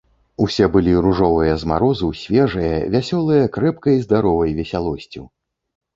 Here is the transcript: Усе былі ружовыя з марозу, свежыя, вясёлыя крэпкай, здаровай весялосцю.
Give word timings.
Усе 0.43 0.65
былі 0.75 0.93
ружовыя 1.05 1.53
з 1.63 1.69
марозу, 1.73 2.09
свежыя, 2.21 2.75
вясёлыя 2.95 3.53
крэпкай, 3.59 4.03
здаровай 4.07 4.51
весялосцю. 4.61 5.23